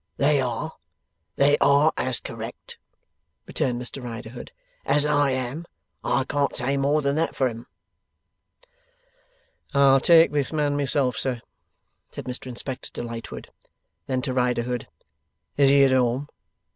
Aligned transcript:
'They 0.17 0.41
are. 0.41 0.73
They 1.35 1.59
are 1.59 1.93
as 1.95 2.19
correct,' 2.19 2.79
returned 3.45 3.79
Mr 3.79 4.03
Riderhood, 4.03 4.49
'as 4.83 5.05
I 5.05 5.29
am. 5.29 5.67
I 6.03 6.23
can't 6.23 6.55
say 6.57 6.75
more 6.75 7.03
than 7.03 7.15
that 7.17 7.35
for 7.35 7.47
'em.' 7.47 7.67
'I'll 9.75 9.99
take 9.99 10.31
this 10.31 10.51
man 10.51 10.75
myself, 10.75 11.17
sir,' 11.17 11.41
said 12.09 12.25
Mr 12.25 12.47
Inspector 12.47 12.89
to 12.91 13.03
Lightwood. 13.03 13.49
Then 14.07 14.23
to 14.23 14.33
Riderhood, 14.33 14.87
'Is 15.55 15.69
he 15.69 15.83
at 15.83 15.91
home? 15.91 16.29